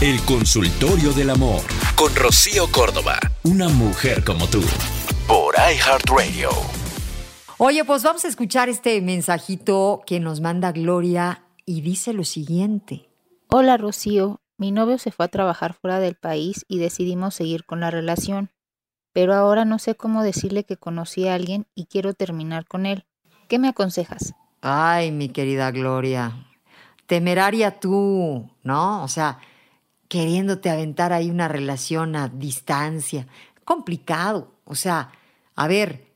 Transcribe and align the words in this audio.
El 0.00 0.18
consultorio 0.24 1.12
del 1.12 1.28
amor 1.28 1.60
con 1.94 2.16
Rocío 2.16 2.72
Córdoba. 2.72 3.18
Una 3.44 3.68
mujer 3.68 4.24
como 4.24 4.46
tú. 4.46 4.62
Por 5.28 5.54
iHeartRadio. 5.56 6.48
Oye, 7.58 7.84
pues 7.84 8.02
vamos 8.02 8.24
a 8.24 8.28
escuchar 8.28 8.70
este 8.70 8.98
mensajito 9.02 10.00
que 10.06 10.18
nos 10.18 10.40
manda 10.40 10.72
Gloria 10.72 11.44
y 11.66 11.82
dice 11.82 12.14
lo 12.14 12.24
siguiente. 12.24 13.10
Hola 13.48 13.76
Rocío, 13.76 14.40
mi 14.56 14.72
novio 14.72 14.96
se 14.96 15.10
fue 15.10 15.26
a 15.26 15.28
trabajar 15.28 15.74
fuera 15.74 15.98
del 15.98 16.14
país 16.14 16.64
y 16.66 16.78
decidimos 16.78 17.34
seguir 17.34 17.66
con 17.66 17.80
la 17.80 17.90
relación, 17.90 18.48
pero 19.12 19.34
ahora 19.34 19.66
no 19.66 19.78
sé 19.78 19.96
cómo 19.96 20.22
decirle 20.22 20.64
que 20.64 20.78
conocí 20.78 21.28
a 21.28 21.34
alguien 21.34 21.66
y 21.74 21.84
quiero 21.84 22.14
terminar 22.14 22.66
con 22.66 22.86
él. 22.86 23.04
¿Qué 23.50 23.58
me 23.58 23.68
aconsejas? 23.68 24.32
Ay, 24.62 25.12
mi 25.12 25.28
querida 25.28 25.70
Gloria, 25.72 26.46
temeraria 27.06 27.78
tú, 27.78 28.48
¿no? 28.62 29.02
O 29.02 29.08
sea, 29.08 29.40
queriéndote 30.10 30.68
aventar 30.68 31.12
ahí 31.12 31.30
una 31.30 31.46
relación 31.46 32.16
a 32.16 32.28
distancia. 32.28 33.28
Complicado. 33.64 34.52
O 34.64 34.74
sea, 34.74 35.12
a 35.54 35.68
ver, 35.68 36.09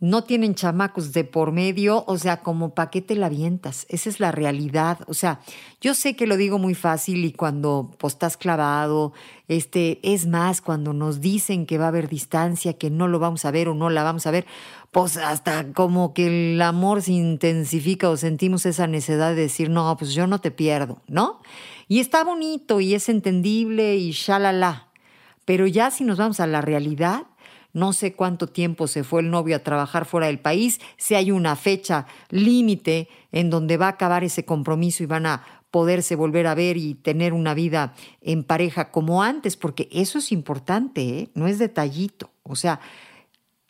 no 0.00 0.22
tienen 0.22 0.54
chamacos 0.54 1.12
de 1.12 1.24
por 1.24 1.50
medio, 1.50 2.04
o 2.06 2.18
sea, 2.18 2.38
como 2.38 2.74
pa' 2.74 2.90
qué 2.90 3.02
te 3.02 3.16
la 3.16 3.26
avientas. 3.26 3.84
Esa 3.88 4.08
es 4.08 4.20
la 4.20 4.30
realidad. 4.30 5.00
O 5.08 5.14
sea, 5.14 5.40
yo 5.80 5.94
sé 5.94 6.14
que 6.14 6.26
lo 6.26 6.36
digo 6.36 6.58
muy 6.58 6.74
fácil 6.74 7.24
y 7.24 7.32
cuando 7.32 7.90
pues, 7.98 8.12
estás 8.12 8.36
clavado, 8.36 9.12
este, 9.48 9.98
es 10.02 10.26
más, 10.26 10.60
cuando 10.60 10.92
nos 10.92 11.20
dicen 11.20 11.66
que 11.66 11.78
va 11.78 11.86
a 11.86 11.88
haber 11.88 12.08
distancia, 12.08 12.74
que 12.74 12.90
no 12.90 13.08
lo 13.08 13.18
vamos 13.18 13.44
a 13.44 13.50
ver 13.50 13.68
o 13.68 13.74
no 13.74 13.90
la 13.90 14.04
vamos 14.04 14.26
a 14.26 14.30
ver, 14.30 14.46
pues 14.92 15.16
hasta 15.16 15.72
como 15.72 16.14
que 16.14 16.54
el 16.54 16.62
amor 16.62 17.02
se 17.02 17.12
intensifica 17.12 18.08
o 18.08 18.16
sentimos 18.16 18.66
esa 18.66 18.86
necesidad 18.86 19.30
de 19.30 19.42
decir, 19.42 19.68
no, 19.68 19.96
pues 19.96 20.12
yo 20.12 20.26
no 20.26 20.40
te 20.40 20.50
pierdo, 20.50 21.02
¿no? 21.08 21.40
Y 21.88 21.98
está 21.98 22.22
bonito 22.22 22.80
y 22.80 22.94
es 22.94 23.08
entendible 23.08 23.96
y 23.96 24.12
shalala. 24.12 24.88
Pero 25.44 25.66
ya 25.66 25.90
si 25.90 26.04
nos 26.04 26.18
vamos 26.18 26.40
a 26.40 26.46
la 26.46 26.60
realidad, 26.60 27.22
no 27.78 27.92
sé 27.92 28.14
cuánto 28.14 28.46
tiempo 28.46 28.86
se 28.86 29.04
fue 29.04 29.20
el 29.20 29.30
novio 29.30 29.56
a 29.56 29.60
trabajar 29.60 30.04
fuera 30.04 30.26
del 30.26 30.40
país, 30.40 30.80
si 30.96 31.14
hay 31.14 31.30
una 31.30 31.56
fecha 31.56 32.06
límite 32.30 33.08
en 33.32 33.50
donde 33.50 33.76
va 33.76 33.86
a 33.86 33.90
acabar 33.90 34.24
ese 34.24 34.44
compromiso 34.44 35.02
y 35.02 35.06
van 35.06 35.26
a 35.26 35.42
poderse 35.70 36.16
volver 36.16 36.46
a 36.46 36.54
ver 36.54 36.76
y 36.76 36.94
tener 36.94 37.32
una 37.32 37.54
vida 37.54 37.94
en 38.20 38.42
pareja 38.42 38.90
como 38.90 39.22
antes, 39.22 39.56
porque 39.56 39.88
eso 39.92 40.18
es 40.18 40.32
importante, 40.32 41.02
¿eh? 41.02 41.30
no 41.34 41.46
es 41.46 41.58
detallito. 41.58 42.30
O 42.42 42.56
sea, 42.56 42.80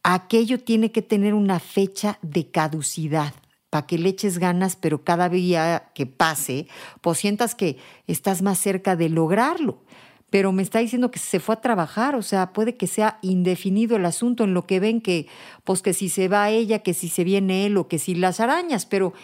aquello 0.03 0.61
tiene 0.61 0.93
que 0.93 1.03
tener 1.03 1.35
una 1.35 1.59
fecha 1.59 2.19
de 2.23 2.51
caducidad 2.51 3.35
para 3.71 3.87
que 3.87 3.99
le 3.99 4.09
eches 4.09 4.39
ganas, 4.39 4.77
pero 4.77 5.05
cada 5.05 5.29
día 5.29 5.91
que 5.95 6.07
pase, 6.07 6.69
pues 7.01 7.19
sientas 7.19 7.55
que 7.55 7.77
estás 8.07 8.43
más 8.43 8.59
cerca 8.59 8.97
de 8.97 9.09
lograrlo. 9.09 9.83
Pero 10.31 10.53
me 10.53 10.63
está 10.63 10.81
diciendo 10.81 11.11
que 11.11 11.19
se 11.19 11.41
fue 11.41 11.55
a 11.55 11.61
trabajar, 11.61 12.15
o 12.15 12.23
sea, 12.23 12.53
puede 12.53 12.77
que 12.77 12.87
sea 12.87 13.19
indefinido 13.23 13.97
el 13.97 14.05
asunto 14.05 14.45
en 14.45 14.53
lo 14.53 14.67
que 14.67 14.81
ven 14.81 15.01
que, 15.01 15.27
pues 15.65 15.81
que 15.81 15.95
si 15.95 16.09
se 16.09 16.29
va 16.29 16.51
ella, 16.51 16.81
que 16.81 16.93
si 16.95 17.09
se 17.09 17.25
viene 17.25 17.67
él 17.67 17.77
o 17.79 17.89
que 17.89 17.99
si 17.99 18.15
las 18.15 18.41
arañas, 18.41 18.85
pero, 18.85 19.15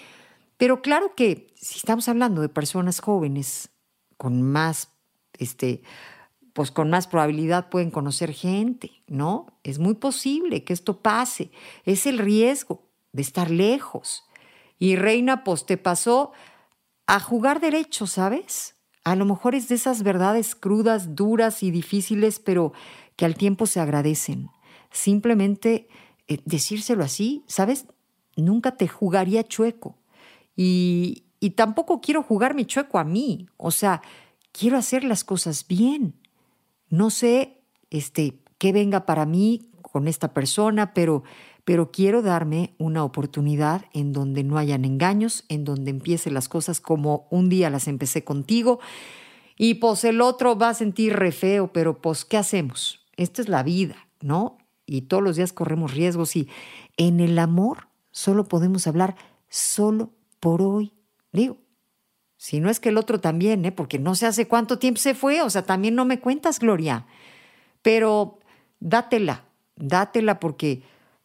pero 0.57 0.81
claro 0.81 1.15
que 1.15 1.49
si 1.57 1.77
estamos 1.77 2.09
hablando 2.09 2.41
de 2.41 2.49
personas 2.49 3.01
jóvenes 3.01 3.71
con 4.17 4.43
más, 4.43 4.93
este, 5.39 5.83
pues 6.55 6.71
con 6.71 6.89
más 6.89 7.07
probabilidad 7.07 7.69
pueden 7.69 7.91
conocer 7.91 8.33
gente, 8.33 9.03
¿no? 9.07 9.59
Es 9.65 9.79
muy 9.79 9.95
posible 9.95 10.65
que 10.65 10.73
esto 10.73 11.03
pase, 11.03 11.51
es 11.85 12.07
el 12.07 12.19
riesgo 12.19 12.89
de 13.13 13.23
estar 13.23 13.51
lejos. 13.51 14.25
Y 14.79 14.97
Reina, 14.97 15.45
pues 15.45 15.67
te 15.67 15.77
pasó 15.77 16.33
a 17.07 17.21
jugar 17.21 17.61
derecho, 17.61 18.07
¿sabes? 18.07 18.74
A 19.05 19.17
lo 19.17 19.27
mejor 19.27 19.55
es 19.55 19.69
de 19.69 19.75
esas 19.75 20.03
verdades 20.03 20.55
crudas, 20.55 21.15
duras 21.15 21.63
y 21.63 21.71
difíciles, 21.71 22.39
pero 22.39 22.73
que 23.17 23.25
al 23.25 23.37
tiempo 23.37 23.67
se 23.67 23.81
agradecen. 23.81 24.51
Simplemente 24.91 25.89
eh, 26.27 26.41
decírselo 26.45 27.05
así, 27.05 27.45
¿sabes? 27.47 27.87
Nunca 28.37 28.77
te 28.77 28.89
jugaría 28.89 29.45
chueco. 29.45 29.99
Y, 30.57 31.25
y 31.39 31.51
tampoco 31.51 32.01
quiero 32.01 32.23
jugarme 32.23 32.67
chueco 32.67 32.99
a 32.99 33.05
mí. 33.05 33.47
O 33.59 33.71
sea, 33.71 34.01
quiero 34.53 34.79
hacer 34.79 35.05
las 35.05 35.25
cosas 35.25 35.67
bien. 35.69 36.15
No 36.89 37.11
sé 37.11 37.61
este, 37.91 38.39
qué 38.59 38.73
venga 38.73 39.05
para 39.05 39.27
mí 39.27 39.69
con 39.83 40.09
esta 40.09 40.33
persona, 40.33 40.95
pero 40.95 41.23
pero 41.65 41.91
quiero 41.91 42.23
darme 42.23 42.75
una 42.79 43.05
oportunidad 43.05 43.87
en 43.93 44.13
donde 44.13 44.45
no 44.45 44.59
hayan 44.59 44.85
engaños, 44.85 45.45
en 45.49 45.65
donde 45.65 45.91
empiece 45.91 46.31
las 46.31 46.49
cosas 46.49 46.81
como 46.81 47.27
un 47.31 47.49
día 47.49 47.71
las 47.71 47.89
empecé 47.89 48.25
contigo 48.25 48.81
y 49.57 49.75
pues 49.75 50.05
el 50.05 50.21
otro 50.21 50.57
va 50.57 50.71
a 50.71 50.75
sentir 50.75 51.15
re 51.15 51.33
feo, 51.33 51.73
pero 51.73 52.01
pues 52.01 52.25
¿qué 52.25 52.37
hacemos? 52.37 53.01
Esta 53.17 53.43
es 53.43 53.49
la 53.49 53.63
vida, 53.63 54.09
¿no? 54.21 54.59
Y 54.87 55.03
todos 55.03 55.23
los 55.23 55.37
días 55.37 55.53
corremos 55.53 55.95
riesgos 55.95 56.37
y 56.37 56.49
en 56.97 57.21
el 57.21 57.39
amor 57.39 57.89
solo 58.11 58.45
podemos 58.45 58.87
hablar 58.87 59.17
solo 59.49 60.11
por 60.41 60.61
hoy. 60.61 60.93
Digo, 61.33 61.59
si 62.37 62.61
no 62.61 62.69
es 62.69 62.81
que 62.81 62.91
el 62.91 62.99
otro 62.99 63.21
también, 63.21 63.65
¿eh? 63.65 63.73
porque 63.73 63.99
no 63.99 64.15
sé 64.15 64.27
hace 64.27 64.49
cuánto 64.49 64.79
tiempo 64.79 65.01
se 65.01 65.15
fue, 65.15 65.41
o 65.43 65.51
sea, 65.51 65.63
también 65.63 65.95
no 65.95 66.05
me 66.05 66.21
cuentas, 66.21 66.59
Gloria. 66.59 67.07
Pero 67.81 68.41
dátela, 68.81 69.45
dátela 69.77 70.41
porque 70.41 70.83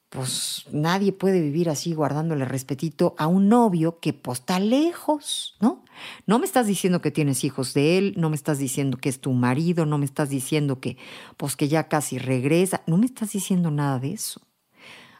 pues 0.09 0.65
nadie 0.71 1.13
puede 1.13 1.39
vivir 1.39 1.69
así 1.69 1.93
guardándole 1.93 2.45
respetito 2.45 3.15
a 3.17 3.27
un 3.27 3.47
novio 3.47 3.99
que 3.99 4.13
pues 4.13 4.39
está 4.39 4.59
lejos, 4.59 5.55
¿no? 5.59 5.85
No 6.25 6.39
me 6.39 6.45
estás 6.45 6.65
diciendo 6.65 7.01
que 7.01 7.11
tienes 7.11 7.43
hijos 7.43 7.73
de 7.75 7.97
él, 7.97 8.13
no 8.17 8.29
me 8.29 8.35
estás 8.35 8.57
diciendo 8.57 8.97
que 8.97 9.09
es 9.09 9.21
tu 9.21 9.31
marido, 9.33 9.85
no 9.85 9.99
me 9.99 10.05
estás 10.05 10.29
diciendo 10.29 10.79
que 10.79 10.97
pues 11.37 11.55
que 11.55 11.67
ya 11.67 11.87
casi 11.87 12.17
regresa, 12.17 12.81
no 12.87 12.97
me 12.97 13.05
estás 13.05 13.33
diciendo 13.33 13.69
nada 13.69 13.99
de 13.99 14.13
eso. 14.13 14.41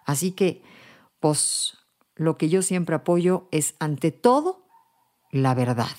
Así 0.06 0.32
que 0.32 0.64
pues 1.20 1.78
lo 2.16 2.38
que 2.38 2.50
yo 2.50 2.64
siempre 2.64 2.96
apoyo 2.96 3.48
es 3.52 3.76
ante 3.80 4.12
todo 4.12 4.66
la 5.32 5.54
verdad. 5.54 5.96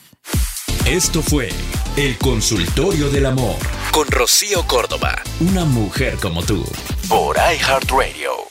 Esto 0.85 1.23
fue 1.23 1.51
El 1.97 2.19
Consultorio 2.19 3.09
del 3.11 3.27
Amor 3.27 3.57
con 3.93 4.09
Rocío 4.09 4.67
Córdoba, 4.67 5.23
una 5.41 5.65
mujer 5.65 6.17
como 6.21 6.43
tú, 6.43 6.65
por 7.09 7.37
iHeartRadio. 7.37 8.51